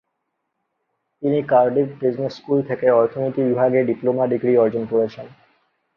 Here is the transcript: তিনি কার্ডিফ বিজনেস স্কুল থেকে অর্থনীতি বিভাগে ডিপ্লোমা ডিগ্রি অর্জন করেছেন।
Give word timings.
তিনি 1.23 1.39
কার্ডিফ 1.47 1.87
বিজনেস 2.01 2.33
স্কুল 2.37 2.59
থেকে 2.69 2.85
অর্থনীতি 2.91 3.41
বিভাগে 3.49 3.79
ডিপ্লোমা 3.89 4.23
ডিগ্রি 4.27 4.53
অর্জন 4.57 4.83
করেছেন। 4.91 5.25